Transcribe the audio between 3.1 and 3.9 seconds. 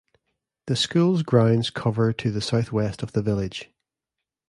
the village.